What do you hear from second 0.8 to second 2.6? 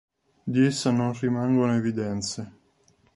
non rimangono evidenze.